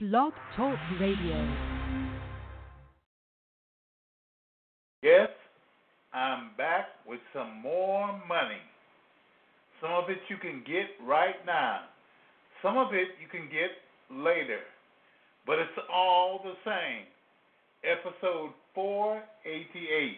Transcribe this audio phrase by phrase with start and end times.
[0.00, 1.56] Blog Talk Radio.
[5.02, 5.28] Yes,
[6.14, 8.62] I'm back with some more money.
[9.80, 11.80] Some of it you can get right now.
[12.62, 13.70] Some of it you can get
[14.16, 14.60] later.
[15.44, 17.06] But it's all the same.
[17.82, 20.16] Episode 488.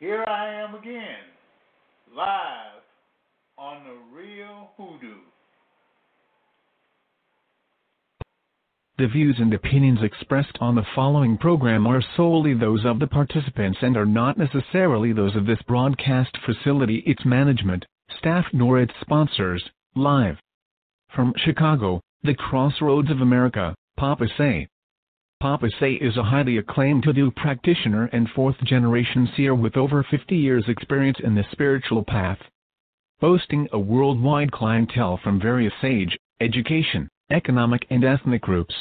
[0.00, 1.22] Here I am again,
[2.16, 2.82] live
[3.56, 5.20] on the Real Hoodoo.
[8.98, 13.80] The views and opinions expressed on the following program are solely those of the participants
[13.82, 17.84] and are not necessarily those of this broadcast facility, its management,
[18.16, 19.62] staff, nor its sponsors.
[19.94, 20.38] Live
[21.14, 24.66] from Chicago, the crossroads of America, Papa Say.
[25.40, 30.34] Papa Say is a highly acclaimed hoodoo practitioner and fourth generation seer with over 50
[30.34, 32.38] years' experience in the spiritual path.
[33.20, 38.74] Boasting a worldwide clientele from various age, education, economic and ethnic groups.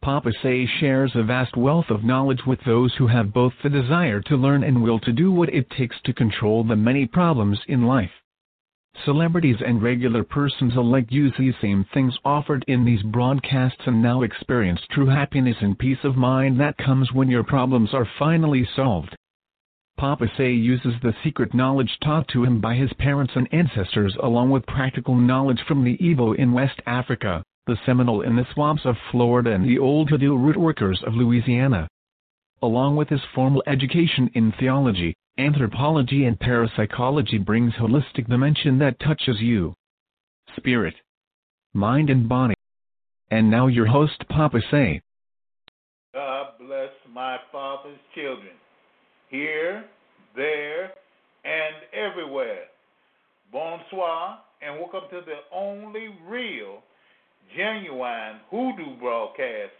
[0.00, 4.20] Papa Say shares a vast wealth of knowledge with those who have both the desire
[4.22, 7.82] to learn and will to do what it takes to control the many problems in
[7.84, 8.12] life.
[9.04, 14.22] Celebrities and regular persons alike use these same things offered in these broadcasts and now
[14.22, 19.14] experience true happiness and peace of mind that comes when your problems are finally solved.
[19.96, 24.50] Papa Say uses the secret knowledge taught to him by his parents and ancestors along
[24.50, 28.96] with practical knowledge from the Igbo in West Africa, the Seminole in the swamps of
[29.12, 31.86] Florida and the old Ladue root workers of Louisiana.
[32.62, 39.36] Along with his formal education in theology, anthropology and parapsychology brings holistic dimension that touches
[39.40, 39.74] you.
[40.56, 40.94] Spirit,
[41.74, 42.54] mind and body.
[43.30, 45.02] And now your host Papa Say.
[46.14, 48.54] God bless my father's children,
[49.28, 49.84] here,
[50.34, 50.84] there,
[51.44, 52.64] and everywhere.
[53.52, 56.82] Bonsoir, and welcome to the only real,
[57.56, 59.72] genuine hoodoo broadcast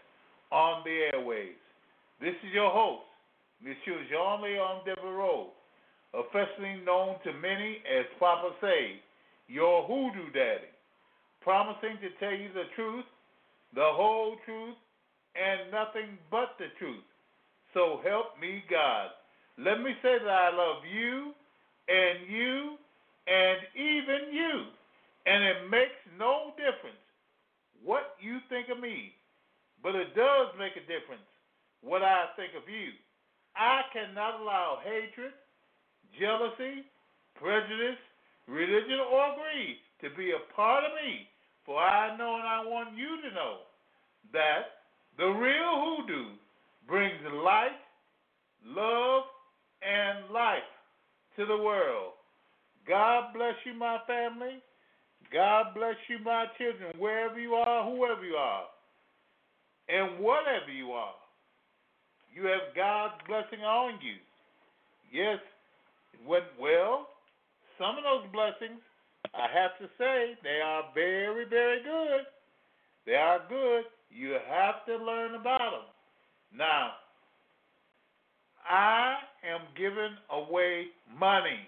[0.51, 1.57] on the airways.
[2.21, 3.05] This is your host,
[3.63, 5.51] Monsieur Jean Leon Devereaux,
[6.13, 8.99] officially known to many as Papa Say,
[9.47, 10.69] your hoodoo daddy,
[11.41, 13.05] promising to tell you the truth,
[13.73, 14.75] the whole truth,
[15.35, 17.03] and nothing but the truth.
[17.73, 19.09] So help me God.
[19.57, 21.33] Let me say that I love you
[21.87, 22.77] and you
[23.27, 24.65] and even you.
[25.25, 26.97] And it makes no difference
[27.83, 29.13] what you think of me,
[29.81, 31.25] but it does make a difference
[31.81, 32.91] what I think of you.
[33.55, 35.31] I cannot allow hatred,
[36.19, 36.85] jealousy,
[37.35, 37.99] prejudice,
[38.47, 41.27] religion, or greed to be a part of me.
[41.65, 43.57] For I know and I want you to know
[44.33, 44.83] that
[45.17, 46.35] the real hoodoo
[46.87, 47.77] brings light,
[48.65, 49.23] love,
[49.81, 50.67] and life
[51.37, 52.13] to the world.
[52.87, 54.61] God bless you, my family.
[55.31, 58.63] God bless you, my children, wherever you are, whoever you are,
[59.87, 61.13] and whatever you are.
[62.33, 64.15] You have God's blessing on you.
[65.11, 65.39] Yes,
[66.27, 67.07] went well.
[67.77, 68.81] Some of those blessings,
[69.33, 72.25] I have to say, they are very, very good.
[73.05, 73.83] They are good.
[74.09, 76.57] You have to learn about them.
[76.57, 76.91] Now,
[78.69, 79.15] I
[79.47, 81.59] am giving away money.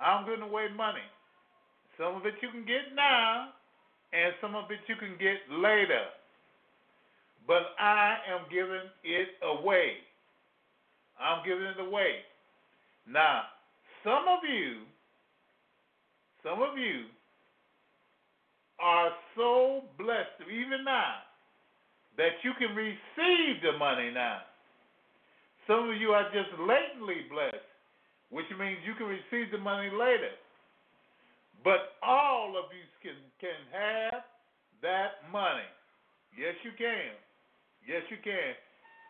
[0.00, 1.04] I'm giving away money.
[1.98, 3.48] Some of it you can get now,
[4.12, 6.04] and some of it you can get later.
[7.46, 10.02] But I am giving it away.
[11.18, 12.20] I'm giving it away.
[13.08, 13.42] Now,
[14.04, 14.82] some of you,
[16.42, 17.06] some of you
[18.80, 21.24] are so blessed even now
[22.16, 24.40] that you can receive the money now.
[25.66, 27.66] Some of you are just latently blessed,
[28.30, 30.34] which means you can receive the money later.
[31.66, 34.22] But all of you can, can have
[34.86, 35.66] that money.
[36.38, 37.10] Yes, you can.
[37.82, 38.54] Yes, you can.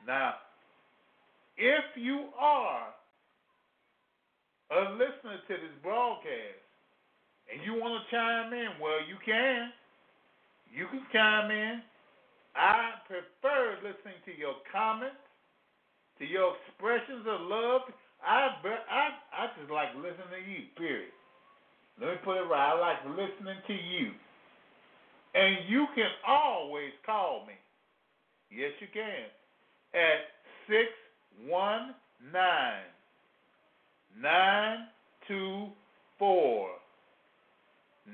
[0.08, 0.40] Now,
[1.60, 2.96] if you are
[4.72, 6.64] a listener to this broadcast
[7.52, 9.68] and you want to chime in, well, you can.
[10.72, 11.84] You can chime in.
[12.56, 15.20] I prefer listening to your comments,
[16.20, 17.82] to your expressions of love.
[18.24, 20.72] I I I just like listening to you.
[20.72, 21.12] Period.
[22.00, 22.72] Let me put it right.
[22.72, 24.12] I like listening to you.
[25.34, 27.54] And you can always call me.
[28.50, 29.28] Yes, you can.
[29.94, 30.26] At
[30.68, 31.94] 619
[34.20, 36.70] 924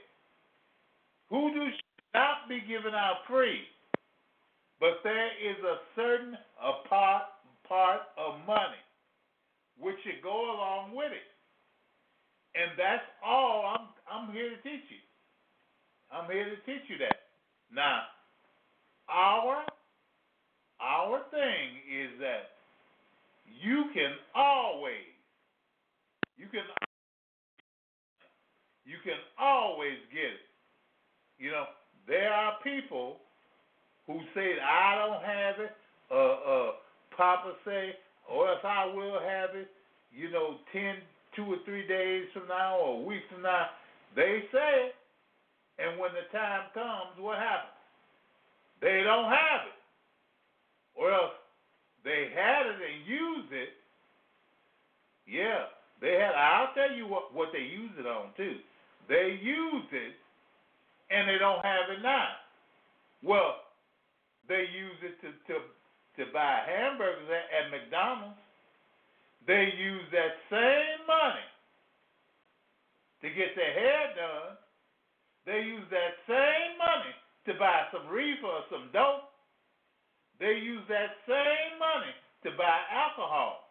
[1.29, 3.63] Hoodoo should not be given out free.
[4.79, 7.23] But there is a certain a part
[7.67, 8.81] part of money
[9.79, 11.29] which should go along with it.
[12.55, 15.01] And that's all I'm I'm here to teach you.
[16.11, 17.30] I'm here to teach you that.
[17.73, 18.01] Now,
[19.09, 19.63] our
[20.81, 22.57] our thing is that
[23.61, 25.07] you can always
[26.37, 26.61] you can
[28.85, 30.45] you can always get it.
[31.39, 31.65] You know,
[32.07, 33.17] there are people
[34.07, 35.71] who say I don't have it,
[36.11, 36.71] uh uh
[37.15, 37.93] Papa say,
[38.29, 39.69] or if I will have it,
[40.11, 40.95] you know, ten,
[41.35, 43.67] two or three days from now or a week from now,
[44.15, 44.95] they say it.
[45.79, 47.77] And when the time comes, what happens?
[48.81, 49.77] They don't have it.
[50.95, 51.37] Or else
[52.03, 53.69] they had it and used it.
[55.27, 55.69] Yeah,
[56.01, 56.33] they had.
[56.33, 58.57] I'll tell you what what they use it on too.
[59.07, 60.13] They used it,
[61.09, 62.35] and they don't have it now.
[63.23, 63.55] Well,
[64.49, 65.59] they use it to to
[66.17, 68.37] to buy hamburgers at, at McDonald's.
[69.47, 71.47] They use that same money
[73.21, 74.57] to get their hair done.
[75.45, 77.13] They use that same money
[77.47, 79.31] to buy some reefer or some dope.
[80.39, 83.69] They use that same money to buy alcohol.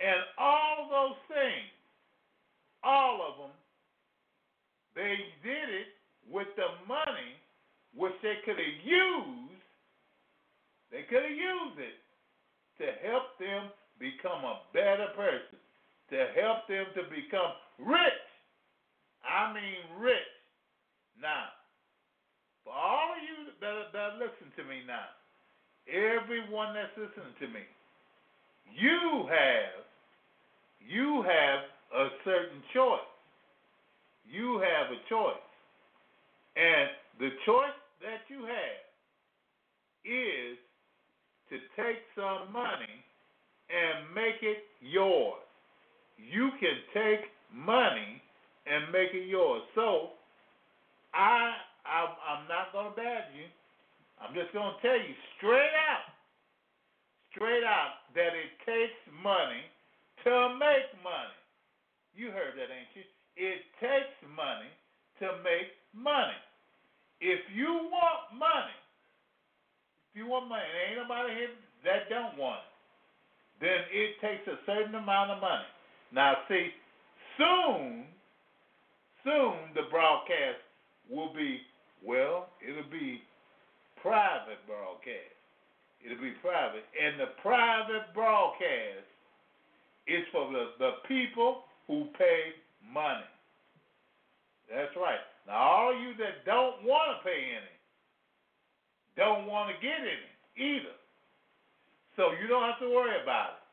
[0.00, 1.74] And all those things,
[2.84, 3.54] all of them,
[4.94, 5.90] they did it
[6.30, 7.34] with the money
[7.94, 9.62] which they could have used.
[10.90, 11.98] They could have used it
[12.78, 15.58] to help them become a better person,
[16.10, 18.27] to help them to become rich.
[19.28, 20.32] I mean rich.
[21.20, 21.52] Now,
[22.64, 25.12] for all of you that, that listen to me now,
[25.86, 27.62] everyone that's listening to me,
[28.72, 29.84] you have
[30.80, 31.60] you have
[31.92, 33.00] a certain choice.
[34.24, 35.48] You have a choice.
[36.56, 38.82] And the choice that you have
[40.04, 40.56] is
[41.50, 43.04] to take some money
[43.68, 45.42] and make it yours.
[46.16, 48.22] You can take money
[48.68, 49.62] and make it yours.
[49.74, 50.12] So
[51.14, 51.56] I,
[51.88, 53.48] I I'm not gonna bad you.
[54.20, 56.10] I'm just to tell you straight out,
[57.30, 59.62] straight out, that it takes money
[60.26, 61.38] to make money.
[62.18, 63.06] You heard that, ain't you?
[63.38, 64.66] It takes money
[65.22, 66.34] to make money.
[67.22, 68.74] If you want money,
[70.10, 71.54] if you want money, and ain't nobody here
[71.86, 72.74] that don't want it,
[73.62, 75.70] then it takes a certain amount of money.
[76.10, 76.74] Now, see,
[77.38, 78.06] soon,
[79.24, 80.60] soon the broadcast
[81.10, 81.60] will be,
[82.04, 83.22] well, it'll be
[84.02, 85.34] private broadcast.
[86.04, 86.84] It'll be private.
[86.94, 89.06] And the private broadcast
[90.06, 92.54] is for the, the people who pay
[92.92, 93.26] money.
[94.70, 95.20] That's right.
[95.46, 97.76] Now, all you that don't want to pay any,
[99.16, 100.28] don't want to get any
[100.60, 100.94] either.
[102.16, 103.64] So you don't have to worry about it.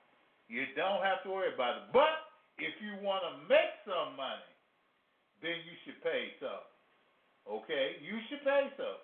[0.48, 1.84] You don't have to worry about it.
[1.92, 4.55] But if you want to make some money,
[5.46, 6.66] then you should pay some.
[7.46, 8.02] Okay?
[8.02, 9.00] You should pay some.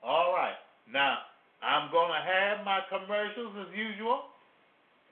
[0.00, 0.56] All right.
[0.88, 1.20] Now,
[1.60, 4.32] I'm going to have my commercials as usual,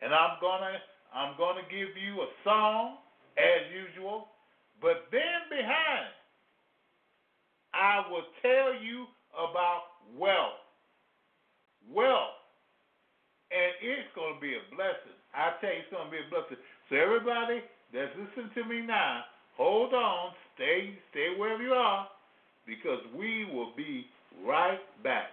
[0.01, 0.81] and I'm going to
[1.15, 2.99] I'm going to give you a song
[3.39, 4.35] as usual,
[4.83, 6.11] but then behind,
[7.71, 10.59] I will tell you about wealth.
[11.87, 12.35] Wealth.
[13.55, 15.15] And it's going to be a blessing.
[15.31, 16.59] I tell you, it's going to be a blessing.
[16.91, 17.63] So everybody
[17.95, 19.23] that's listening to me now,
[19.57, 22.09] hold on, stay, stay wherever you are,
[22.67, 24.07] because we will be
[24.47, 25.29] right back.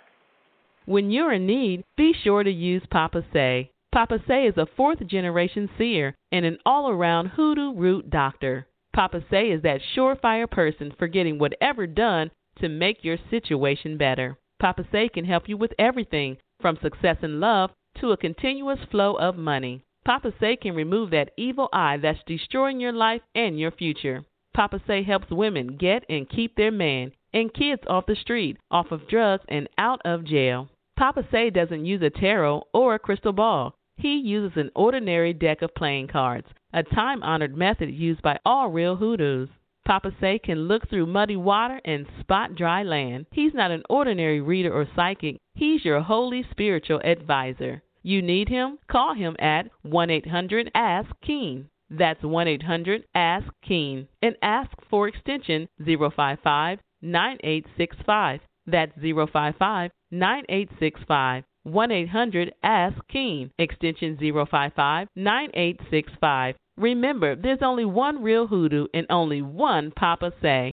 [0.85, 3.71] When you're in need, be sure to use Papa Say.
[3.91, 8.67] Papa Say is a fourth generation seer and an all around hoodoo root doctor.
[8.93, 14.37] Papa Say is that surefire person for getting whatever done to make your situation better.
[14.59, 19.15] Papa Say can help you with everything from success in love to a continuous flow
[19.15, 19.83] of money.
[20.03, 24.25] Papa Say can remove that evil eye that's destroying your life and your future.
[24.53, 28.91] Papa Say helps women get and keep their man and kids off the street, off
[28.91, 30.69] of drugs, and out of jail.
[30.97, 33.75] Papa Say doesn't use a tarot or a crystal ball.
[33.95, 38.69] He uses an ordinary deck of playing cards, a time honored method used by all
[38.69, 39.49] real hoodoos.
[39.85, 43.27] Papa Say can look through muddy water and spot dry land.
[43.31, 47.83] He's not an ordinary reader or psychic, he's your holy spiritual advisor.
[48.03, 48.79] You need him?
[48.89, 51.69] Call him at 1 800 Ask Keen.
[51.89, 58.39] That's 1 800 Ask Keen and ask for extension 055 9865.
[58.65, 61.43] That's 055 9865.
[61.63, 66.55] 1 800 Ask Keen, extension 055 9865.
[66.77, 70.71] Remember, there's only one real hoodoo and only one Papa Say.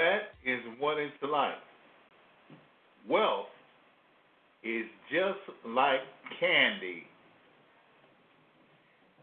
[0.00, 1.60] That is what it's like.
[3.06, 3.52] Wealth
[4.64, 6.00] is just like
[6.40, 7.02] candy.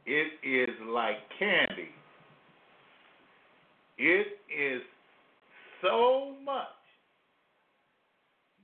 [0.05, 1.89] It is like candy.
[3.97, 4.83] It is
[5.81, 6.67] so much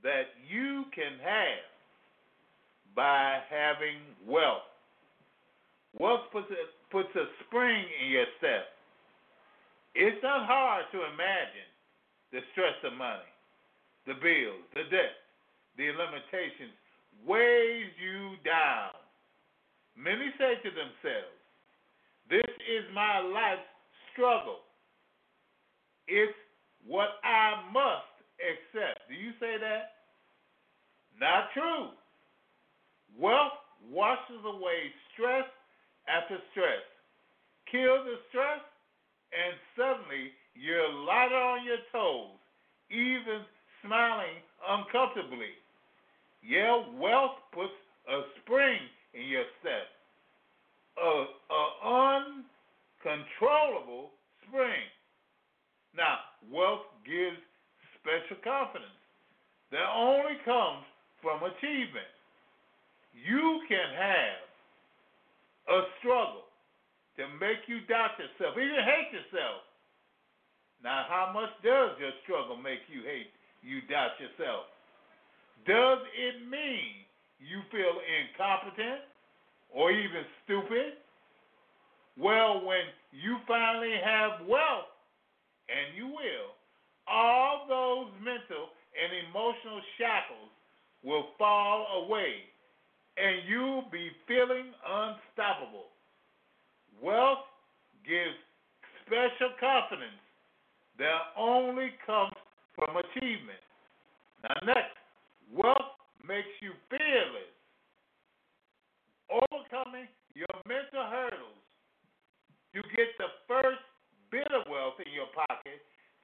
[0.04, 1.66] that you can have
[2.96, 3.98] by having
[4.32, 4.70] wealth.
[6.00, 8.66] Wealth puts a, puts a spring in your step.
[9.96, 11.73] It's not hard to imagine
[12.34, 13.30] the stress of money,
[14.10, 15.22] the bills, the debt,
[15.78, 16.74] the limitations
[17.22, 18.98] weighs you down.
[19.94, 21.38] Many say to themselves,
[22.34, 23.70] This is my life's
[24.12, 24.66] struggle.
[26.10, 26.34] It's
[26.90, 28.10] what I must
[28.42, 29.06] accept.
[29.08, 30.02] Do you say that?
[31.22, 31.94] Not true.
[33.14, 33.62] Wealth
[33.94, 35.46] washes away stress
[36.10, 36.82] after stress.
[37.70, 38.66] Kill the stress,
[39.30, 42.38] and suddenly you're lighter on your toes,
[42.90, 43.42] even
[43.86, 45.54] smiling uncomfortably.
[46.44, 47.74] Yeah, wealth puts
[48.10, 48.80] a spring
[49.14, 49.88] in your step,
[51.00, 51.64] a, a
[53.02, 54.12] uncontrollable
[54.48, 54.84] spring.
[55.96, 56.20] Now,
[56.52, 57.38] wealth gives
[58.02, 59.00] special confidence
[59.72, 60.86] that only comes
[61.22, 62.12] from achievement.
[63.16, 64.44] You can have
[65.70, 66.46] a struggle
[67.18, 69.63] to make you doubt yourself, even hate yourself.
[70.84, 73.32] Now, how much does your struggle make you hate,
[73.64, 74.68] you doubt yourself?
[75.66, 77.08] Does it mean
[77.40, 79.08] you feel incompetent
[79.72, 81.00] or even stupid?
[82.20, 82.84] Well, when
[83.16, 84.92] you finally have wealth,
[85.72, 86.52] and you will,
[87.08, 90.52] all those mental and emotional shackles
[91.04, 92.44] will fall away
[93.18, 95.94] and you'll be feeling unstoppable.
[97.02, 97.46] Wealth
[98.08, 98.36] gives
[99.06, 100.23] special confidence
[101.00, 102.34] that only comes
[102.76, 103.62] from achievement.
[104.44, 104.98] Now, next,
[105.52, 107.54] wealth makes you fearless.
[109.32, 111.64] Overcoming your mental hurdles,
[112.74, 113.82] you get the first
[114.30, 115.82] bit of wealth in your pocket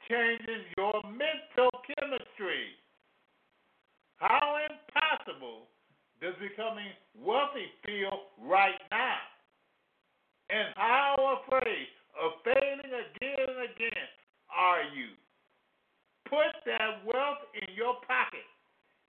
[0.10, 2.74] changes your mental chemistry.
[4.18, 5.70] How impossible
[6.22, 9.22] does becoming wealthy feel right now?
[10.50, 14.10] And how afraid of failing again and again
[14.54, 15.14] are you?
[16.30, 18.46] Put that wealth in your pocket,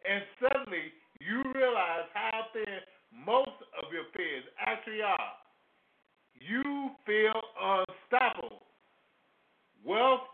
[0.09, 2.81] and suddenly you realize how thin
[3.27, 5.33] most of your fears actually are.
[6.35, 8.63] You feel unstoppable.
[9.85, 10.25] Wealth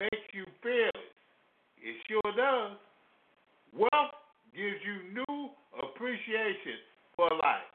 [0.00, 1.14] makes you fearless.
[1.78, 2.78] It sure does.
[3.72, 4.14] Wealth
[4.54, 6.82] gives you new appreciation
[7.14, 7.70] for life.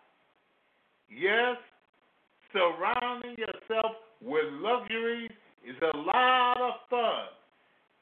[1.10, 1.56] Yes,
[2.52, 5.32] surrounding yourself with luxuries
[5.65, 7.28] is a lot of fun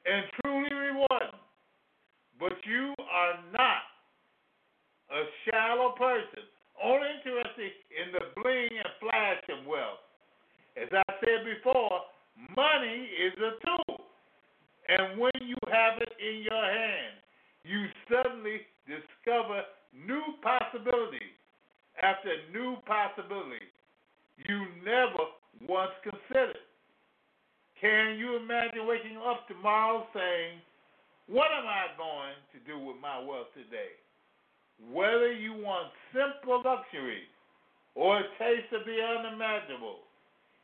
[0.06, 1.40] and truly rewarding.
[2.38, 3.84] But you are not
[5.12, 6.44] a shallow person,
[6.82, 10.00] only interested in the bling and flash of wealth.
[10.80, 12.00] As I said before,
[12.56, 14.00] Money is a tool.
[14.88, 17.14] And when you have it in your hand,
[17.64, 19.62] you suddenly discover
[19.94, 21.36] new possibilities
[22.02, 23.70] after new possibilities
[24.48, 25.28] you never
[25.68, 26.59] once considered.
[27.80, 30.60] Can you imagine waking up tomorrow saying,
[31.28, 33.96] What am I going to do with my wealth today?
[34.92, 37.24] Whether you want simple luxury
[37.94, 40.04] or a taste of the unimaginable,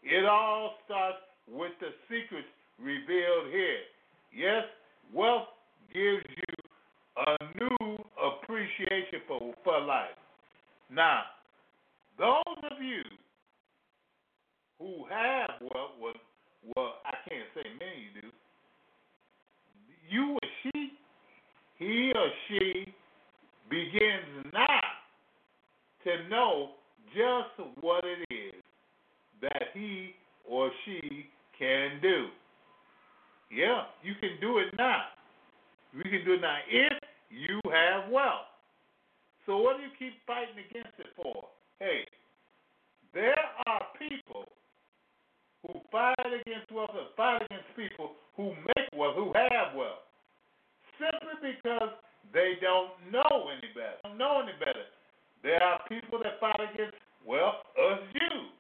[0.03, 2.49] it all starts with the secrets
[2.79, 3.81] revealed here.
[4.35, 4.65] Yes,
[5.13, 5.49] wealth
[5.93, 6.55] gives you
[7.17, 10.17] a new appreciation for, for life.
[10.91, 11.23] Now,
[12.19, 13.03] those of you
[14.79, 16.17] who have wealth,
[16.75, 18.29] well, I can't say many do,
[20.09, 20.93] you or she,
[21.79, 22.95] he or she
[23.71, 24.81] begins now
[26.05, 26.71] to know
[27.15, 28.63] just what it is
[29.43, 30.13] that he
[30.49, 31.27] or she
[31.59, 32.27] can do.
[33.51, 35.03] Yeah, you can do it now.
[35.95, 36.93] We can do it now if
[37.31, 38.51] you have wealth.
[39.47, 41.45] So what do you keep fighting against it for?
[41.79, 42.05] Hey,
[43.15, 44.47] there are people
[45.67, 50.07] who fight against wealth and fight against people who make wealth, who have wealth,
[50.99, 51.91] simply because
[52.33, 53.99] they don't know any better.
[54.05, 54.87] Don't know any better.
[55.43, 58.51] There are people that fight against well us Jews.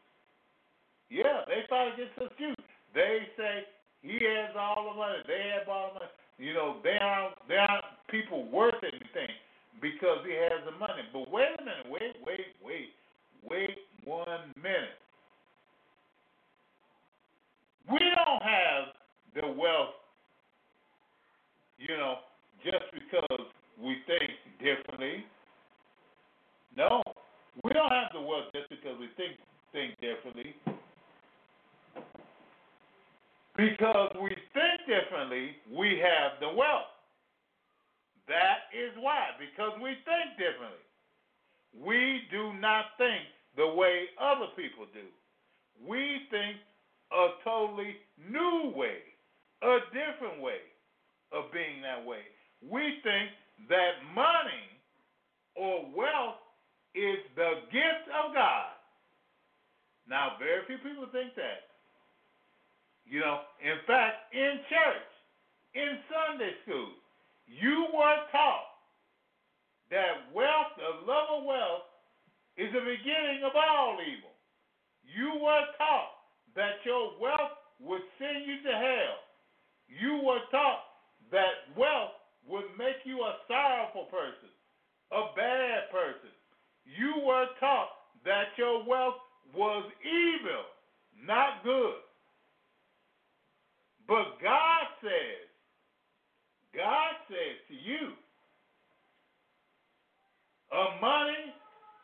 [1.11, 2.59] Yeah, they fight against us Jews.
[2.95, 3.67] They say
[4.03, 5.19] he has all the money.
[5.27, 6.15] They have all the money.
[6.39, 9.33] You know, they aren't they aren't people worth anything
[9.81, 11.03] because he has the money.
[11.13, 12.91] But wait a minute, wait, wait, wait,
[13.43, 15.01] wait one minute.
[17.91, 18.95] We don't have
[19.35, 19.95] the wealth
[21.79, 22.17] you know,
[22.65, 23.47] just because
[23.81, 25.25] we think differently.
[26.77, 27.03] No,
[27.65, 29.37] we don't have the wealth just because we think
[29.73, 30.57] think differently.
[33.57, 36.93] Because we think differently, we have the wealth.
[38.29, 40.85] That is why, because we think differently.
[41.73, 43.25] We do not think
[43.57, 45.09] the way other people do.
[45.87, 46.57] We think
[47.13, 47.97] a totally
[48.31, 49.03] new way,
[49.63, 50.63] a different way
[51.33, 52.23] of being that way.
[52.63, 53.31] We think
[53.69, 54.67] that money
[55.55, 56.41] or wealth
[56.95, 58.73] is the gift of God.
[60.09, 61.67] Now, very few people think that.
[63.07, 65.11] You know, in fact, in church,
[65.75, 66.91] in Sunday school,
[67.47, 68.75] you were taught
[69.91, 71.87] that wealth, the love of wealth,
[72.59, 74.35] is the beginning of all evil.
[75.07, 76.16] You were taught
[76.57, 79.17] that your wealth would send you to hell.
[79.87, 80.83] You were taught
[81.31, 82.17] that wealth
[82.49, 84.51] would make you a sorrowful person,
[85.13, 86.33] a bad person.
[86.85, 87.91] You were taught
[88.25, 89.21] that your wealth
[89.55, 90.65] was evil,
[91.25, 92.03] not good.
[94.09, 95.47] But God says,
[96.75, 98.15] God says to you,
[100.73, 101.55] a money,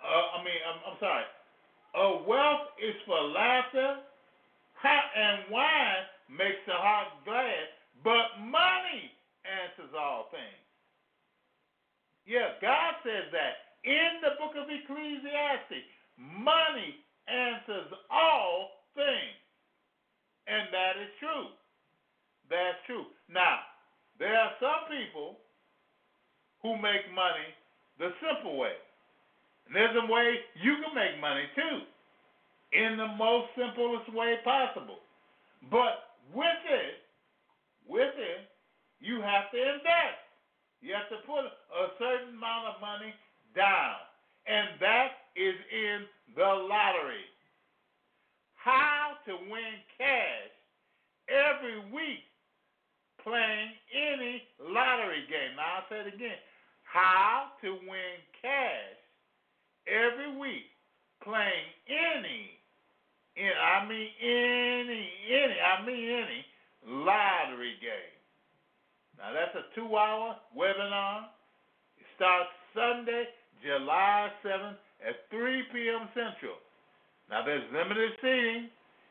[0.02, 1.26] uh, I mean, I'm, I'm sorry,
[1.94, 3.96] a wealth is for laughter,
[4.88, 7.70] and wine makes the heart glad,
[8.02, 9.12] but money
[9.46, 10.62] answers all things.
[12.26, 15.86] Yeah, God says that in the book of Ecclesiastes.
[16.18, 19.38] Money answers all things.
[20.46, 21.50] And that is true.
[22.50, 23.06] That's true.
[23.30, 23.62] Now,
[24.18, 25.38] there are some people
[26.62, 27.48] who make money
[27.98, 28.74] the simple way.
[29.66, 31.86] And there's a way you can make money too,
[32.72, 34.98] in the most simplest way possible.
[35.70, 37.04] But with it,
[37.86, 38.48] with it,
[39.00, 40.22] you have to invest.
[40.80, 43.14] You have to put a certain amount of money
[43.54, 44.02] down,
[44.46, 47.28] and that is in the lottery.
[48.54, 50.50] How to win cash
[51.28, 52.26] every week
[53.22, 55.54] playing any lottery game.
[55.56, 56.38] Now, I'll say it again.
[56.82, 58.98] How to win cash
[59.86, 60.66] every week
[61.22, 62.58] playing any,
[63.36, 66.44] I mean any, any, I mean any
[66.86, 68.12] lottery game.
[69.18, 71.30] Now, that's a two hour webinar.
[71.96, 73.24] It starts Sunday,
[73.62, 76.08] July 7th at 3 p.m.
[76.14, 76.58] Central.
[77.30, 78.68] Now, there's limited seating,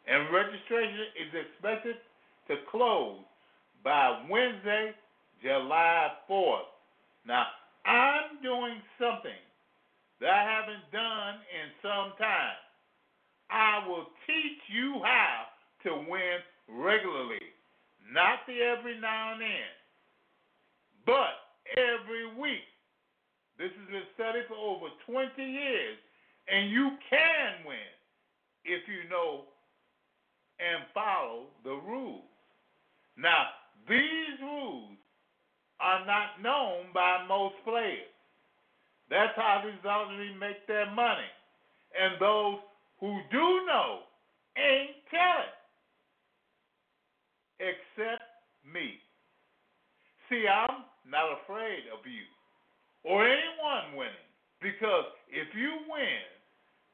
[0.07, 1.95] and registration is expected
[2.49, 3.23] to close
[3.84, 4.91] by Wednesday,
[5.41, 6.69] July 4th.
[7.25, 7.45] Now,
[7.86, 9.41] I'm doing something
[10.19, 12.60] that I haven't done in some time.
[13.51, 15.45] I will teach you how
[15.83, 17.51] to win regularly,
[18.11, 19.71] not the every now and then,
[21.05, 21.35] but
[21.75, 22.63] every week.
[23.57, 25.97] This has been studied for over 20 years,
[26.47, 27.91] and you can win
[28.65, 29.45] if you know
[30.59, 32.29] and follow the rules.
[33.17, 33.47] Now,
[33.89, 34.97] these rules
[35.79, 38.13] are not known by most players.
[39.09, 41.27] That's how these lotteries make their money.
[41.99, 42.59] And those
[43.01, 43.99] who do know
[44.55, 45.57] ain't telling,
[47.59, 48.23] except
[48.63, 48.95] me.
[50.29, 52.23] See, I'm not afraid of you
[53.03, 54.29] or anyone winning.
[54.61, 56.23] Because if you win,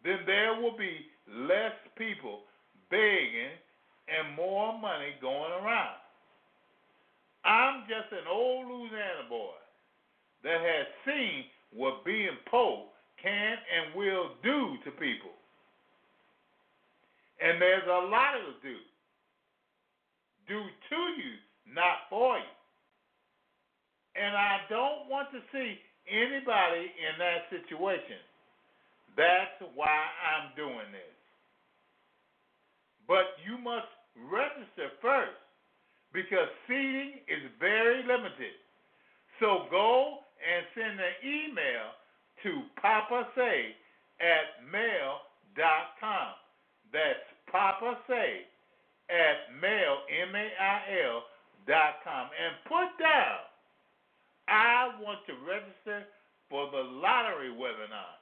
[0.04, 2.48] then there will be less people
[2.90, 3.60] begging
[4.08, 6.00] and more money going around.
[7.44, 9.60] I'm just an old Louisiana boy
[10.44, 11.44] that has seen
[11.76, 12.88] what being poor
[13.22, 15.37] can and will do to people.
[17.40, 18.78] And there's a lot of do.
[20.48, 21.34] Do to you,
[21.74, 22.56] not for you.
[24.16, 25.78] And I don't want to see
[26.10, 28.18] anybody in that situation.
[29.16, 29.92] That's why
[30.26, 31.18] I'm doing this.
[33.08, 35.38] But you must register first
[36.14, 38.58] because seating is very limited.
[39.40, 41.94] So go and send an email
[42.44, 43.76] to Papa Say
[44.20, 46.34] at mail.com.
[46.92, 48.48] That's Papa Say
[49.10, 51.24] at mail, M-A-I-L
[51.68, 52.30] dot com.
[52.32, 53.44] And put down,
[54.48, 56.08] I want to register
[56.50, 58.16] for the lottery webinar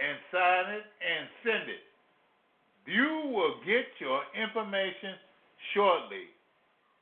[0.00, 1.84] and sign it and send it.
[2.88, 5.20] You will get your information
[5.74, 6.32] shortly.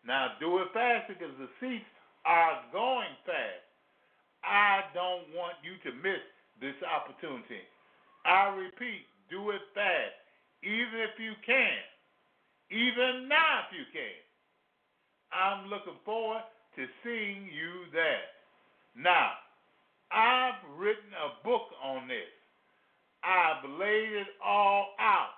[0.06, 1.86] Now do it fast because the seats
[2.26, 3.64] are going fast.
[4.42, 6.22] I don't want you to miss
[6.60, 7.62] this opportunity.
[8.26, 10.14] I repeat, do it fast,
[10.62, 11.78] even if you can.
[12.70, 14.18] Even now, if you can.
[15.32, 16.42] I'm looking forward
[16.76, 18.28] to seeing you there.
[18.96, 19.32] Now,
[20.10, 22.32] I've written a book on this.
[23.24, 25.36] I've laid it all out.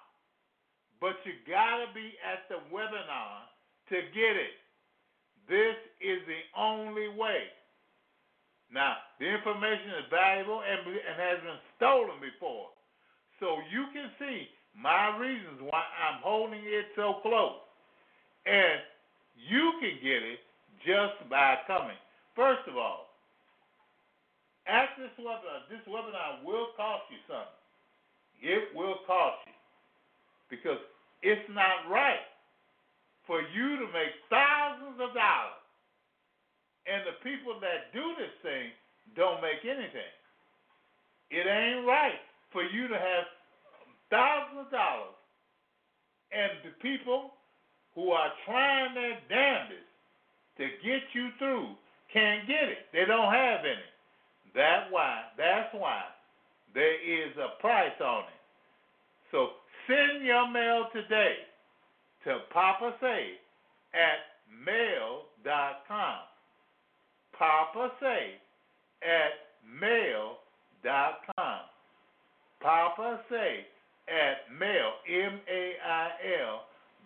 [1.00, 3.48] But you got to be at the webinar
[3.88, 4.56] to get it.
[5.48, 7.48] This is the only way.
[8.70, 12.70] Now, the information is valuable and, and has been stolen before.
[13.42, 17.60] So you can see my reasons why I'm holding it so close.
[18.46, 18.80] And
[19.36, 20.40] you can get it
[20.86, 21.98] just by coming.
[22.34, 23.10] First of all,
[24.68, 27.60] at this webinar, this webinar will cost you something.
[28.40, 29.56] It will cost you.
[30.48, 30.80] Because
[31.22, 32.24] it's not right
[33.26, 35.60] for you to make thousands of dollars
[36.88, 38.72] and the people that do this thing
[39.14, 40.14] don't make anything.
[41.30, 42.18] It ain't right
[42.50, 43.26] for you to have
[44.10, 45.18] thousands of dollars
[46.32, 47.32] and the people
[47.94, 49.90] who are trying their damnedest
[50.58, 51.74] to get you through
[52.12, 52.90] can't get it.
[52.92, 53.90] They don't have any.
[54.54, 56.02] That why that's why
[56.74, 58.40] there is a price on it.
[59.30, 59.50] So
[59.86, 61.34] send your mail today
[62.24, 63.38] to Papa Say
[63.94, 64.20] at
[64.64, 66.18] mail.com.
[67.38, 68.34] Papa Say
[69.02, 69.32] at
[69.80, 71.60] mail.com.
[72.60, 73.66] Papa Say
[74.10, 76.08] at mail, M A I
[76.42, 76.62] L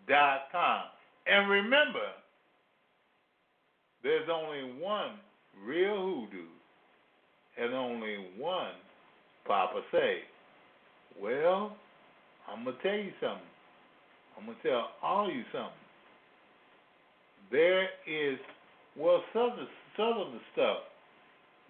[0.09, 0.83] dot com.
[1.27, 2.09] And remember,
[4.03, 5.13] there's only one
[5.65, 6.49] real hoodoo
[7.57, 8.73] and only one
[9.47, 10.19] Papa Say.
[11.21, 11.77] Well,
[12.51, 13.47] I'm going to tell you something.
[14.37, 15.71] I'm going to tell all you something.
[17.51, 18.39] There is,
[18.99, 20.79] well, some of, the, some of the stuff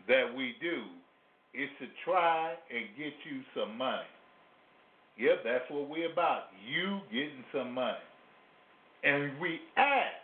[0.08, 0.82] that we do
[1.52, 4.02] is to try and get you some money.
[5.18, 6.50] Yep, that's what we're about.
[6.66, 8.02] You getting some money.
[9.04, 10.18] And we ask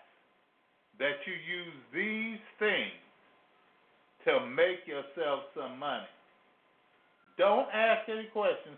[0.98, 2.98] that you use these things
[4.24, 6.10] to make yourself some money.
[7.38, 8.76] Don't ask any questions.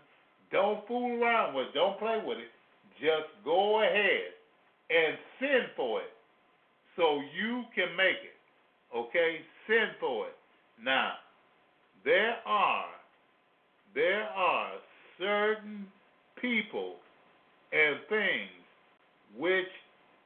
[0.51, 1.73] Don't fool around with it.
[1.73, 2.51] Don't play with it.
[3.01, 4.37] Just go ahead
[4.89, 6.13] and send for it
[6.95, 8.37] so you can make it.
[8.95, 9.39] Okay?
[9.67, 10.35] Send for it.
[10.81, 11.13] Now,
[12.05, 12.85] there are
[13.95, 14.71] there are
[15.19, 15.85] certain
[16.43, 16.95] people
[17.71, 18.51] and things
[19.39, 19.71] which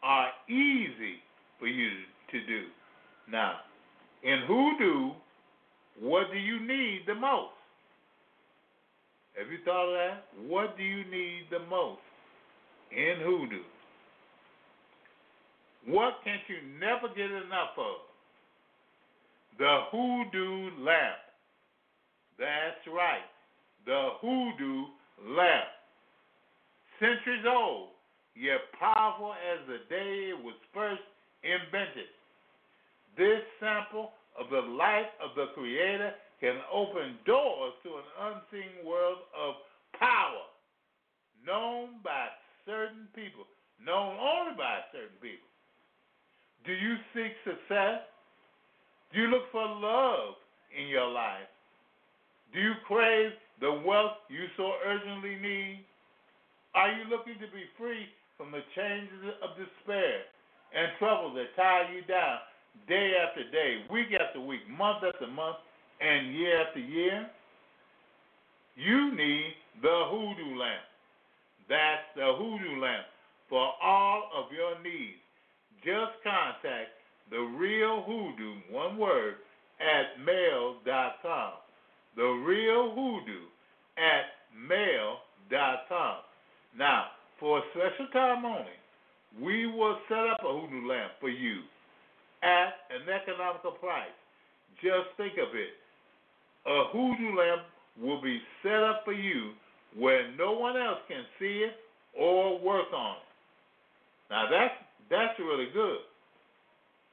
[0.01, 1.21] are easy
[1.59, 1.91] for you
[2.31, 2.63] to do.
[3.31, 3.57] Now,
[4.23, 5.11] in hoodoo,
[6.01, 7.53] what do you need the most?
[9.37, 10.49] Have you thought of that?
[10.49, 12.01] What do you need the most
[12.91, 13.63] in hoodoo?
[15.85, 18.01] What can't you never get enough of?
[19.59, 21.21] The hoodoo lamp.
[22.39, 23.25] That's right.
[23.85, 24.85] The hoodoo
[25.35, 25.76] lamp
[26.99, 27.89] centuries old,
[28.35, 31.01] yet powerful as the day it was first
[31.43, 32.09] invented.
[33.17, 39.25] This sample of the life of the Creator can open doors to an unseen world
[39.33, 39.55] of
[39.97, 40.45] power
[41.45, 42.27] known by
[42.65, 43.45] certain people,
[43.83, 45.49] known only by certain people.
[46.65, 48.05] Do you seek success?
[49.13, 50.35] Do you look for love
[50.77, 51.47] in your life?
[52.53, 53.31] Do you crave
[53.61, 55.85] the wealth you so urgently need?
[56.77, 58.05] Are you looking to be free
[58.37, 60.29] from the changes of despair
[60.77, 62.37] and trouble that tie you down
[62.87, 65.57] day after day, week after week, month after month,
[65.99, 67.25] and year after year?
[68.75, 70.85] You need the hoodoo lamp.
[71.67, 73.09] That's the hoodoo lamp
[73.49, 75.17] for all of your needs.
[75.81, 76.93] Just contact
[77.31, 79.41] the real hoodoo, one word,
[79.81, 81.53] at mail.com.
[82.15, 83.49] The real hoodoo
[83.97, 86.17] at mail.com.
[86.75, 87.05] Now,
[87.39, 88.77] for a special time only,
[89.41, 91.61] we will set up a hoodoo lamp for you
[92.43, 94.13] at an economical price.
[94.81, 95.73] Just think of it.
[96.65, 97.61] A hoodoo lamp
[97.99, 99.51] will be set up for you
[99.95, 101.73] where no one else can see it
[102.17, 103.27] or work on it.
[104.29, 104.73] Now that's
[105.09, 106.03] that's really good.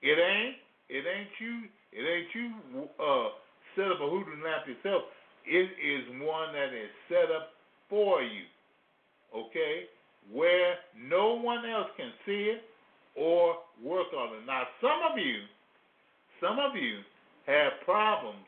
[0.02, 0.56] It ain't
[0.88, 3.28] it ain't you it ain't you uh,
[3.76, 5.04] set up a hoodoo lamp yourself.
[5.46, 7.50] It is one that is set up
[7.88, 8.44] for you
[9.34, 9.84] okay,
[10.32, 12.62] where no one else can see it
[13.16, 14.46] or work on it.
[14.46, 15.42] Now, some of you,
[16.40, 17.00] some of you
[17.46, 18.44] have problems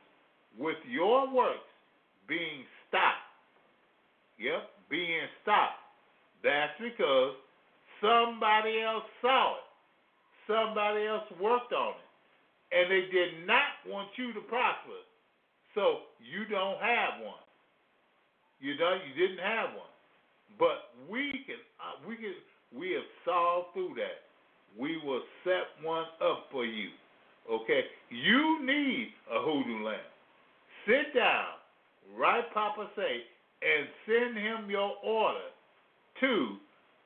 [0.59, 1.69] with your works
[2.29, 3.27] being stopped.
[4.39, 5.81] Yep, being stopped.
[6.43, 7.35] That's because
[8.01, 9.67] somebody else saw it.
[10.47, 12.07] Somebody else worked on it.
[12.73, 15.01] And they did not want you to prosper.
[15.75, 17.43] So you don't have one.
[18.61, 19.93] You don't you didn't have one.
[20.59, 22.35] But we can, uh, we can,
[22.75, 24.25] we have solved through that.
[24.79, 26.89] We will set one up for you.
[27.51, 30.01] Okay, you need a hoodoo lamp.
[30.87, 31.47] Sit down,
[32.17, 33.23] write Papa Say
[33.63, 35.49] and send him your order
[36.21, 36.57] to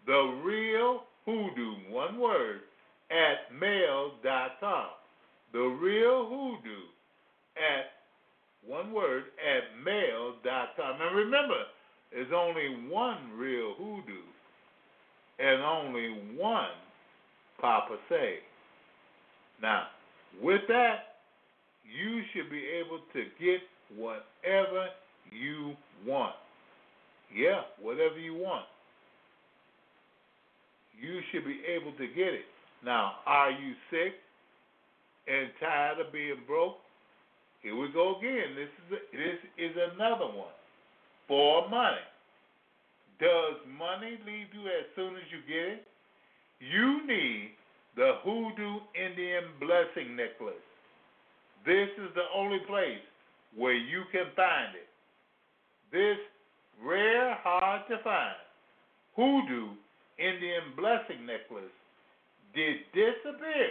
[0.07, 2.61] the real hoodoo, one word,
[3.11, 4.87] at mail.com.
[5.53, 6.87] The real hoodoo
[7.57, 7.87] at
[8.67, 11.01] one word at mail.com.
[11.01, 11.57] And remember,
[12.13, 14.27] there's only one real hoodoo
[15.39, 16.69] and only one
[17.61, 18.39] Papa Say.
[19.63, 19.85] Now,
[20.43, 21.21] with that,
[21.85, 23.61] you should be able to get
[23.97, 24.89] whatever
[25.31, 25.75] you
[26.07, 26.35] want.
[27.35, 28.65] Yeah, whatever you want.
[31.01, 32.45] You should be able to get it.
[32.85, 34.15] Now, are you sick
[35.29, 36.79] and tired of being broke?
[37.63, 38.57] Here we go again.
[38.57, 40.53] This is a, this is another one
[41.31, 42.03] for money.
[43.21, 45.87] Does money leave you as soon as you get it?
[46.59, 47.53] You need
[47.95, 50.67] the Hoodoo Indian Blessing Necklace.
[51.65, 52.99] This is the only place
[53.57, 54.91] where you can find it.
[55.93, 56.19] This
[56.83, 58.35] rare, hard to find
[59.15, 59.71] Hoodoo
[60.19, 61.71] Indian Blessing Necklace
[62.57, 63.71] did disappear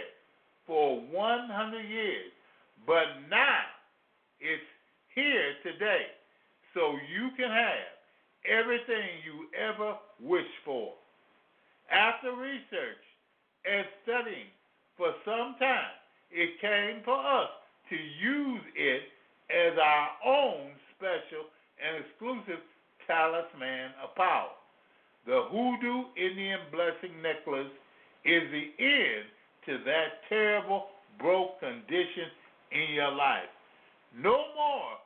[0.66, 2.32] for 100 years,
[2.86, 3.68] but now
[4.40, 4.64] it's
[5.14, 6.06] here today.
[6.74, 7.90] So you can have
[8.46, 10.94] everything you ever wished for.
[11.90, 13.02] After research
[13.66, 14.50] and studying
[14.96, 15.98] for some time,
[16.30, 17.50] it came for us
[17.90, 19.02] to use it
[19.50, 21.50] as our own special
[21.82, 22.62] and exclusive
[23.06, 24.54] talisman of power.
[25.26, 27.72] The Hoodoo Indian Blessing Necklace
[28.24, 29.26] is the end
[29.66, 30.86] to that terrible
[31.18, 32.30] broke condition
[32.70, 33.50] in your life.
[34.14, 34.99] No more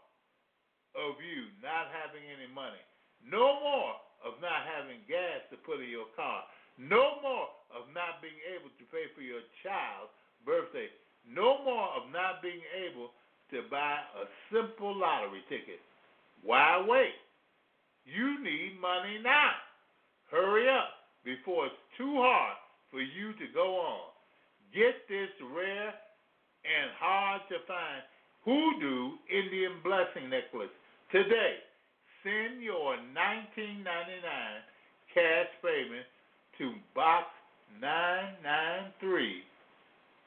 [0.94, 2.80] of you not having any money.
[3.22, 6.46] No more of not having gas to put in your car.
[6.78, 10.10] No more of not being able to pay for your child's
[10.42, 10.90] birthday.
[11.26, 13.14] No more of not being able
[13.52, 15.80] to buy a simple lottery ticket.
[16.42, 17.16] Why wait?
[18.04, 19.56] You need money now.
[20.30, 22.56] Hurry up before it's too hard
[22.90, 24.12] for you to go on.
[24.74, 25.94] Get this rare
[26.64, 28.02] and hard to find
[28.44, 30.74] Hoodoo Indian Blessing Necklace
[31.14, 31.62] today.
[32.26, 33.86] Send your 1999
[35.14, 36.02] cash payment
[36.58, 37.30] to Box
[37.80, 39.44] 993,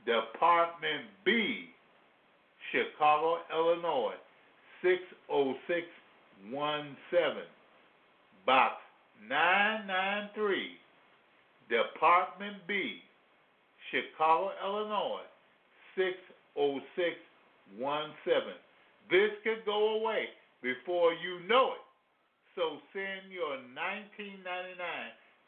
[0.06, 1.68] Department B,
[2.72, 4.16] Chicago, Illinois
[4.82, 7.44] 60617.
[8.46, 8.76] Box
[9.28, 10.78] 993,
[11.68, 13.04] Department B,
[13.92, 15.28] Chicago, Illinois
[15.98, 18.56] 60617.
[19.12, 20.30] This could go away
[20.62, 21.82] before you know it.
[22.56, 24.78] So send your 1999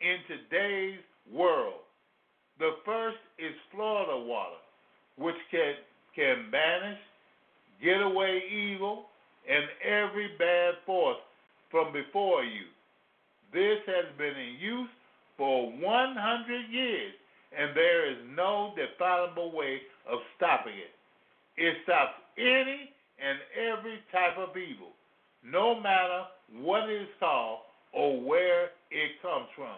[0.00, 0.98] in today's
[1.32, 1.80] world.
[2.58, 4.58] The first is Florida water,
[5.16, 5.74] which can
[6.14, 6.98] can banish,
[7.82, 9.06] get away evil,
[9.50, 11.18] and every bad force
[11.70, 12.70] from before you.
[13.52, 14.90] This has been in use
[15.36, 17.12] for 100 years,
[17.56, 20.94] and there is no definable way of stopping it.
[21.56, 24.90] It stops any and every type of evil,
[25.44, 26.24] no matter
[26.60, 27.60] what it is called
[27.92, 29.76] or where it comes from.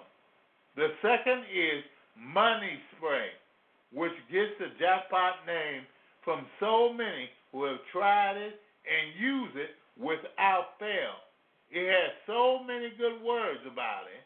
[0.77, 1.83] The second is
[2.17, 3.29] money spray,
[3.93, 5.83] which gets the jackpot name
[6.25, 11.19] from so many who have tried it and use it without fail.
[11.71, 14.23] It has so many good words about it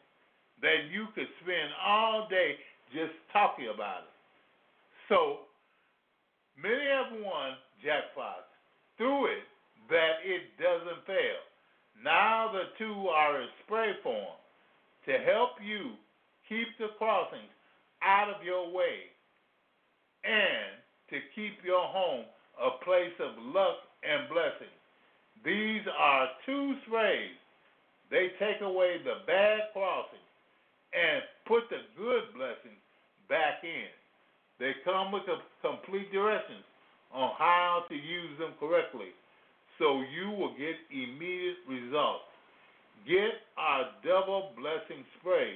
[0.61, 2.55] that you could spend all day
[2.93, 4.13] just talking about it.
[5.09, 5.47] So
[6.61, 8.45] many have won jackpots
[8.97, 9.45] through it
[9.91, 11.43] that it doesn't fail.
[11.99, 14.39] Now the two are in spray form
[15.05, 15.99] to help you
[16.47, 17.51] keep the crossings
[18.01, 19.11] out of your way
[20.23, 20.79] and
[21.11, 22.25] to keep your home
[22.55, 24.71] a place of luck and blessing.
[25.43, 27.35] These are two sprays.
[28.09, 30.31] They take away the bad crossings
[30.95, 32.79] and put the good blessings
[33.27, 33.91] back in.
[34.59, 35.23] They come with
[35.61, 36.63] complete directions
[37.11, 39.11] on how to use them correctly
[39.81, 42.29] so you will get immediate results.
[43.07, 45.55] Get our double blessing spray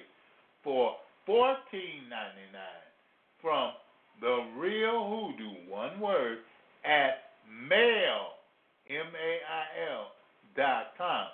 [0.64, 0.96] for
[1.30, 1.54] $14.99
[3.40, 3.72] from
[4.22, 6.40] the real hoodoo, one word,
[6.84, 7.38] at
[7.70, 8.34] mail,
[8.90, 10.08] M A I L
[10.56, 11.28] dot com.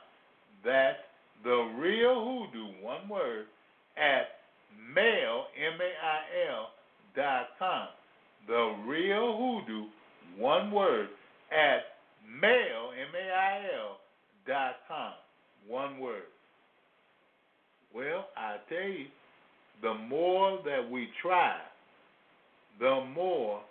[0.66, 1.00] That's
[1.44, 2.16] the real
[2.52, 3.46] hoodoo, one word,
[3.98, 4.28] at
[4.94, 6.70] mail, M-A-I-L,
[7.16, 7.88] dot com.
[8.48, 9.86] The real hoodoo,
[10.38, 11.10] one word,
[11.52, 11.91] at
[12.28, 13.98] mail, M-A-I-L,
[14.48, 15.14] dot com.
[15.68, 16.24] One word.
[17.94, 19.06] Well, I tell you,
[19.82, 21.58] the more that we try,
[22.80, 23.62] the more,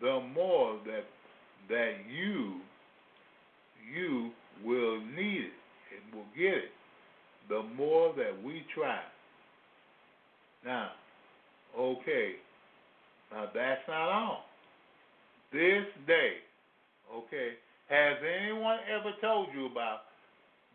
[0.00, 1.04] the more that
[1.68, 2.60] that you
[3.94, 4.30] you
[4.64, 5.52] will need it
[5.92, 6.70] and will get it.
[7.48, 9.00] The more that we try.
[10.64, 10.90] Now,
[11.78, 12.32] okay,
[13.32, 14.44] now that's not all.
[15.52, 16.34] This day,
[17.14, 17.54] okay,
[17.88, 20.08] has anyone ever told you about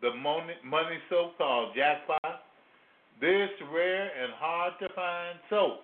[0.02, 2.42] the money, money soap called jackpot?
[3.20, 5.80] This rare and hard to find soap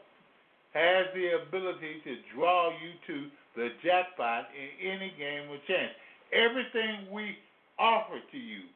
[0.73, 5.93] has the ability to draw you to the jackpot in any game of chance.
[6.33, 7.37] Everything we
[7.79, 8.67] offer to you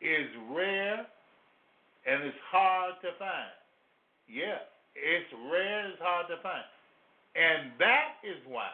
[0.00, 1.06] is rare
[2.06, 3.54] and it's hard to find.
[4.26, 4.58] Yeah,
[4.94, 6.66] it's rare, it's hard to find.
[7.34, 8.70] And that is why,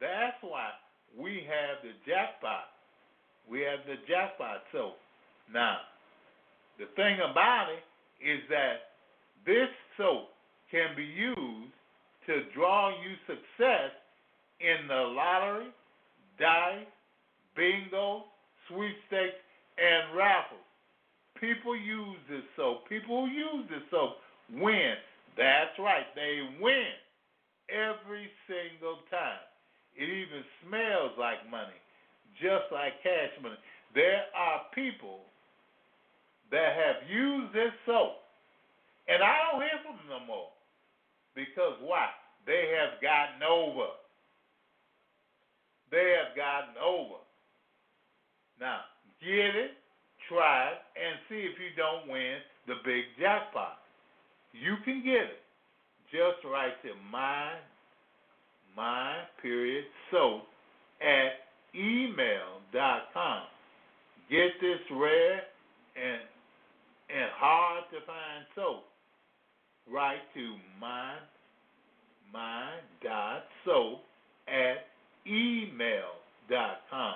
[0.00, 0.70] that's why
[1.16, 2.72] we have the jackpot.
[3.48, 4.96] We have the jackpot soap.
[5.52, 5.78] Now,
[6.78, 7.84] the thing about it
[8.24, 8.96] is that
[9.44, 10.28] this soap
[10.70, 11.74] can be used
[12.26, 13.90] to draw you success
[14.60, 15.68] in the lottery,
[16.38, 16.86] dice,
[17.56, 18.24] bingo,
[18.68, 19.40] sweepstakes,
[19.78, 20.60] and raffles.
[21.40, 22.88] People use this soap.
[22.88, 24.16] People who use this soap
[24.52, 24.94] win.
[25.36, 26.92] That's right, they win
[27.70, 29.49] every single time.
[30.00, 31.76] It even smells like money,
[32.40, 33.60] just like cash money.
[33.92, 35.28] There are people
[36.48, 38.24] that have used this soap,
[39.12, 40.48] and I don't hear from them no more.
[41.36, 42.08] Because why?
[42.48, 43.92] They have gotten over.
[45.92, 47.20] They have gotten over.
[48.56, 48.88] Now,
[49.20, 49.76] get it,
[50.32, 53.84] try it, and see if you don't win the big jackpot.
[54.56, 55.44] You can get it.
[56.08, 57.52] Just write to my
[58.76, 60.42] my period soap
[61.00, 61.32] at
[61.74, 63.42] email.com.
[64.30, 65.42] Get this rare
[65.96, 66.20] and
[67.10, 68.84] and hard to find soap.
[69.92, 71.14] Write to my
[72.32, 72.70] my
[73.02, 74.02] dot soap
[74.46, 74.86] at
[75.26, 77.14] email.com.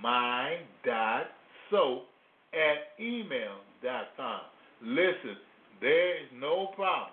[0.00, 1.26] My dot
[1.70, 2.06] soap
[2.52, 4.40] at email.com.
[4.82, 5.36] Listen,
[5.80, 7.10] there is no problem,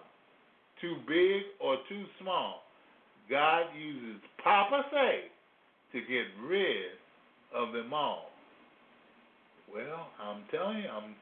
[0.79, 2.63] too big or too small.
[3.29, 5.31] God uses Papa Say
[5.93, 6.97] to get rid
[7.55, 8.31] of them all.
[9.73, 11.15] Well, I'm telling you, I'm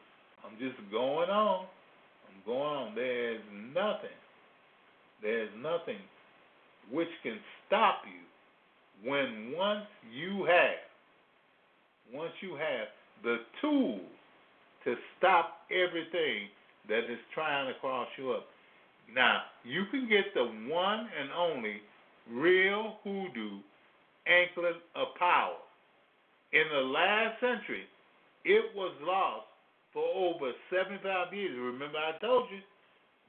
[0.46, 1.66] I'm just going on.
[2.28, 2.96] I'm going on.
[2.96, 3.42] There's
[3.74, 4.18] nothing.
[5.22, 6.00] There's nothing
[6.92, 7.38] which can
[7.68, 10.80] stop you when once you have
[12.14, 12.88] once you have
[13.24, 14.02] the tools
[14.84, 16.50] to stop everything
[16.88, 18.48] that is trying to cross you up.
[19.14, 21.82] Now, you can get the one and only
[22.32, 23.60] real hoodoo
[24.28, 25.58] anklet of power.
[26.52, 27.86] In the last century,
[28.46, 29.46] it was lost
[29.94, 31.58] for over 75 years.
[31.58, 32.60] Remember, I told you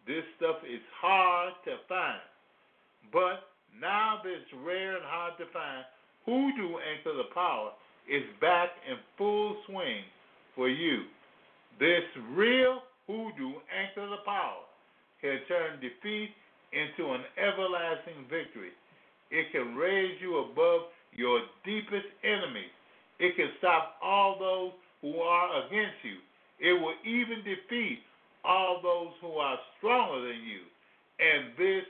[0.06, 2.20] this stuff is hard to find.
[3.12, 3.48] But
[3.80, 5.84] now this rare and hard to find
[6.24, 7.72] hoodoo anklet of power
[8.08, 10.02] is back in full swing
[10.54, 11.04] for you.
[11.78, 14.64] This real hoodoo anklet of power
[15.20, 16.30] can turn defeat
[16.72, 18.70] into an everlasting victory.
[19.30, 22.72] It can raise you above your deepest enemies.
[23.18, 24.72] It can stop all those
[25.02, 26.18] who are against you.
[26.58, 28.00] It will even defeat
[28.44, 30.64] all those who are stronger than you.
[31.20, 31.84] And this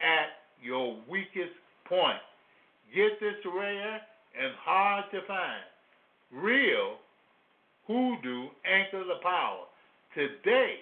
[0.00, 1.54] at your weakest
[1.88, 2.22] point.
[2.94, 4.00] Get this rare
[4.38, 5.62] and hard to find,
[6.32, 6.96] real
[7.86, 9.64] hoodoo anklet of power
[10.14, 10.76] today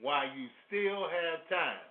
[0.00, 1.82] while you still have time.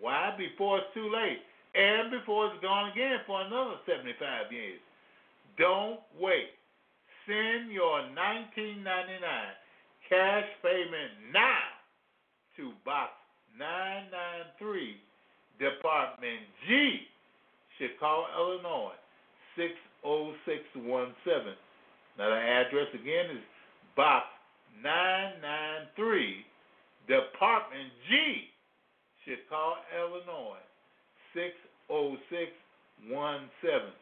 [0.00, 0.34] Why?
[0.36, 1.40] Before it's too late
[1.76, 4.80] and before it's gone again for another 75 years.
[5.58, 6.56] Don't wait.
[7.26, 9.20] Send your 1999
[10.08, 11.58] cash payment now
[12.56, 13.12] to Box
[13.58, 14.96] 993,
[15.58, 17.00] Department G,
[17.78, 18.94] Chicago, Illinois,
[19.56, 21.56] 60617.
[22.16, 23.42] Now, the address again is
[23.96, 24.26] Box
[24.82, 26.46] 993,
[27.08, 28.48] Department G,
[29.24, 30.62] Chicago, Illinois,
[31.34, 31.65] 60617.
[31.88, 33.92] 0617.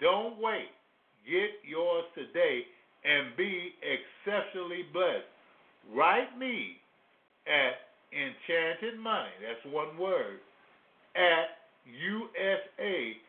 [0.00, 0.70] Don't wait.
[1.24, 2.62] Get yours today
[3.04, 5.26] and be exceptionally blessed.
[5.94, 6.76] Write me
[7.46, 10.40] at enchanted money, that's one word,
[11.14, 13.22] at usa.com.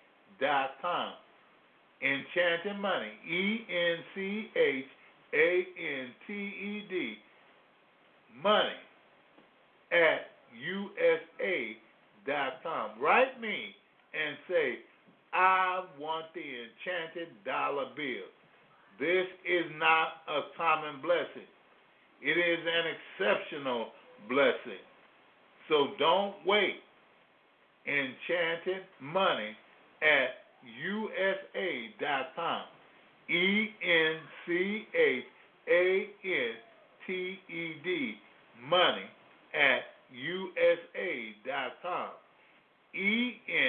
[2.02, 4.86] Enchanted Money, E N C H
[5.34, 7.18] A N T E D,
[8.42, 8.80] money
[9.92, 11.80] at usa.com.
[13.02, 13.76] Write me
[14.14, 14.80] and say,
[15.34, 18.28] I want the enchanted dollar bill.
[19.00, 21.48] This is not a common blessing.
[22.22, 23.88] It is an exceptional
[24.28, 24.84] blessing.
[25.70, 26.82] So don't wait
[27.86, 29.56] enchanted money
[30.02, 30.46] at
[30.82, 32.64] usa.com.
[33.30, 35.24] E N C H
[35.70, 36.56] A N
[37.06, 38.16] T E D,
[38.68, 39.06] money
[39.54, 39.82] at
[40.12, 42.10] usa.com.
[42.94, 43.69] E N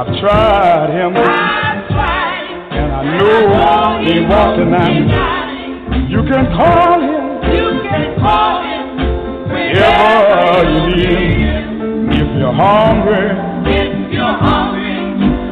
[0.00, 2.72] I've tried Him, I've tried it.
[2.72, 6.08] and I know He won't deny me.
[6.08, 7.26] You can call Him.
[7.52, 8.96] You can call him
[9.52, 12.08] whenever you need Him.
[12.12, 13.28] If you're hungry,
[13.76, 14.88] If you're hungry,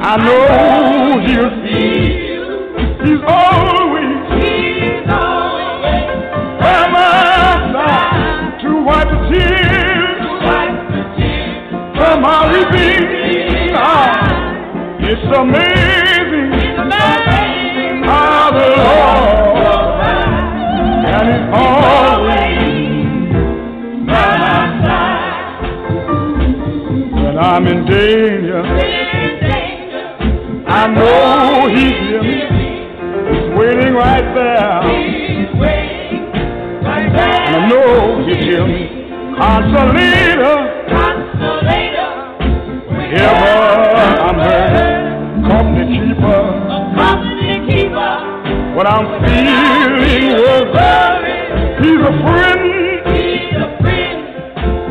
[0.01, 2.17] I know He'll feed.
[2.25, 2.45] you.
[3.05, 6.09] He's always He's always
[6.57, 7.05] by my
[8.63, 13.18] to wipe the tears wipe the tears from my eyes.
[15.11, 20.05] It's amazing amazing how the Lord
[21.09, 22.69] and He's always
[24.07, 25.63] by my side
[27.15, 28.63] when I'm in danger.
[30.69, 32.23] I know He's here.
[33.33, 34.83] He's waiting right there.
[37.47, 38.67] And I know He's here.
[39.39, 40.59] Consolator,
[42.91, 43.53] wherever
[44.21, 44.68] I'm hurt.
[48.79, 51.43] When I'm feeling worried,
[51.83, 52.63] he's a friend.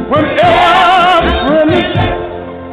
[0.09, 1.85] Whenever I'm friendly,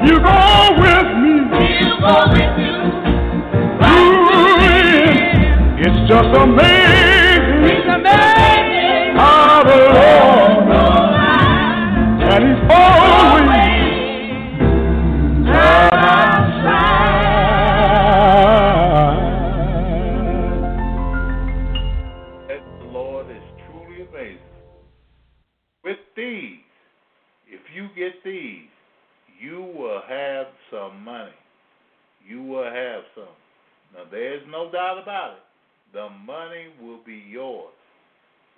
[0.09, 0.39] you go
[0.83, 1.35] with me.
[1.79, 2.75] He'll go with you.
[5.87, 6.74] It's just amazing.
[28.15, 28.69] Get these,
[29.41, 31.35] you will have some money.
[32.27, 33.35] You will have some.
[33.95, 35.43] Now, there's no doubt about it.
[35.93, 37.73] The money will be yours.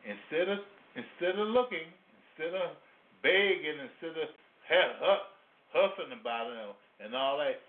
[0.04, 0.58] Instead of
[0.94, 1.92] instead of looking,
[2.38, 2.70] instead of
[3.22, 4.28] begging, instead of
[4.68, 5.28] hu- hu-
[5.72, 7.60] huffing about it and all that,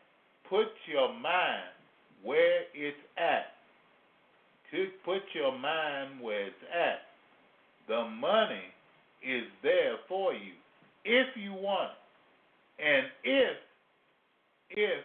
[0.49, 1.75] put your mind
[2.23, 3.57] where it's at
[4.71, 7.01] to put your mind where it's at.
[7.87, 8.71] The money
[9.23, 10.53] is there for you
[11.07, 12.03] if you want it.
[12.77, 13.55] And if
[14.75, 15.01] if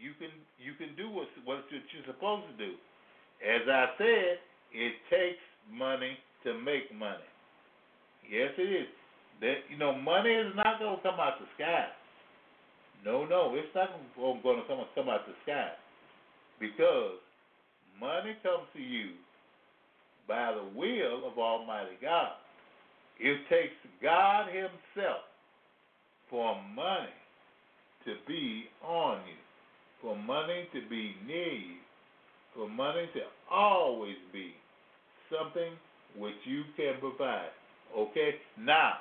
[0.00, 2.72] you can you can do what what you're supposed to do.
[3.44, 4.40] As I said,
[4.72, 7.28] it takes money to make money.
[8.26, 8.90] Yes, it is.
[9.40, 11.86] That you know, money is not going to come out the sky.
[13.04, 15.70] No, no, it's not going to come come out the sky
[16.60, 17.18] because
[18.00, 19.18] money comes to you
[20.28, 22.38] by the will of Almighty God.
[23.18, 25.26] It takes God Himself
[26.32, 27.12] for money
[28.06, 29.36] to be on you,
[30.00, 31.76] for money to be near you,
[32.56, 33.20] for money to
[33.54, 34.52] always be
[35.30, 35.72] something
[36.18, 37.50] which you can provide.
[37.96, 38.36] Okay?
[38.58, 38.94] Now,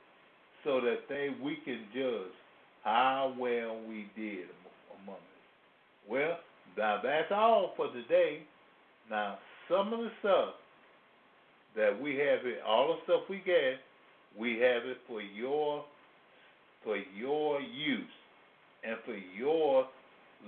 [0.65, 2.33] so that they we can judge
[2.85, 5.45] how well we did am- among us.
[6.09, 6.39] Well,
[6.77, 8.43] now that's all for today.
[9.11, 9.39] Now,
[9.69, 10.55] some of the stuff
[11.77, 13.79] that we have here, all the stuff we get,
[14.39, 15.85] we have it for your
[16.85, 18.05] for your use
[18.85, 19.87] and for your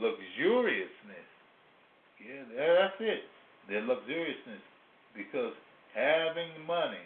[0.00, 1.28] luxuriousness.
[2.24, 3.22] Yeah, that's it.
[3.68, 4.62] The luxuriousness.
[5.16, 5.52] Because
[5.94, 6.96] having money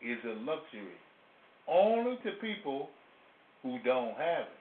[0.00, 0.96] is a luxury
[1.68, 2.88] only to people
[3.62, 4.60] who don't have it.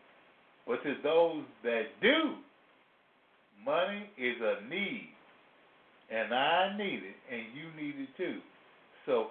[0.67, 2.36] But to those that do,
[3.65, 5.09] money is a need.
[6.11, 8.39] And I need it, and you need it too.
[9.05, 9.28] So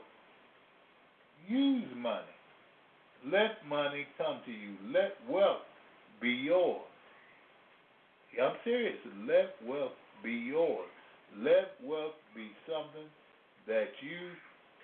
[1.47, 2.25] use money.
[3.27, 4.77] Let money come to you.
[4.93, 5.61] Let wealth
[6.21, 6.81] be yours.
[8.43, 8.97] I'm serious.
[9.27, 9.93] Let wealth
[10.25, 10.89] be yours.
[11.37, 13.09] Let wealth be something
[13.67, 14.33] that you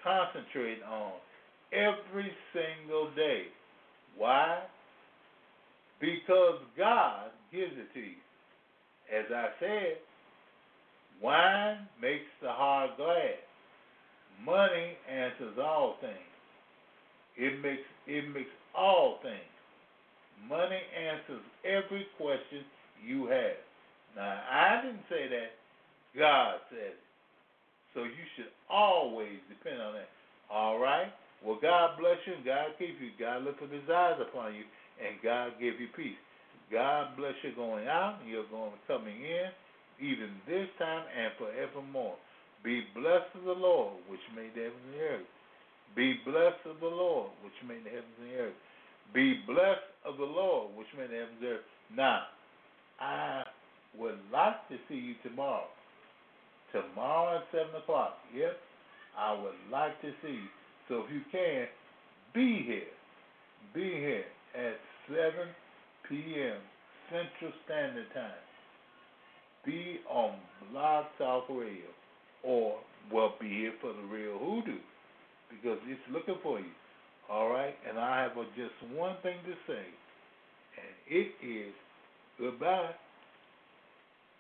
[0.05, 1.13] concentrate on
[1.73, 3.45] every single day.
[4.17, 4.61] Why?
[6.01, 8.26] Because God gives it to you.
[9.13, 9.97] As I said,
[11.23, 13.39] wine makes the heart glad.
[14.45, 16.33] Money answers all things.
[17.37, 19.53] It makes it makes all things.
[20.49, 22.65] Money answers every question
[23.05, 23.61] you have.
[24.17, 25.53] Now I didn't say that.
[26.19, 27.03] God said it.
[27.95, 30.09] So you should always depend on that.
[30.51, 31.09] All right?
[31.45, 33.11] Well, God bless you and God keep you.
[33.19, 34.65] God lift up his eyes upon you
[35.01, 36.17] and God give you peace.
[36.73, 39.51] God bless you going out and you're going coming in,
[40.01, 42.17] even this time and forevermore.
[42.65, 45.29] Be blessed of the Lord, which made the heavens and the earth.
[45.95, 48.59] Be blessed of the Lord, which made the heavens and the earth.
[49.15, 51.69] Be blessed of the Lord, which made the heavens and the earth.
[51.95, 52.23] Now,
[52.99, 53.45] I
[53.97, 55.71] would like to see you tomorrow.
[56.73, 58.19] Tomorrow at 7 o'clock.
[58.35, 58.57] Yep,
[59.17, 60.51] I would like to see you.
[60.89, 61.67] So if you can,
[62.35, 62.91] be here.
[63.73, 64.77] Be here at
[65.09, 65.47] 7
[66.09, 66.59] p.m.
[67.11, 68.43] Central Standard Time.
[69.65, 70.35] Be on
[70.71, 71.91] Blog Talk Radio.
[72.43, 72.77] Or,
[73.13, 74.79] well, be here for the real hoodoo.
[75.51, 76.73] Because it's looking for you.
[77.31, 77.75] All right?
[77.89, 79.83] And I have just one thing to say.
[80.77, 81.73] And it is
[82.39, 82.91] goodbye.